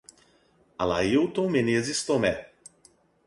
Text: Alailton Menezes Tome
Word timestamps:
Alailton 0.85 1.51
Menezes 1.53 2.01
Tome 2.03 2.33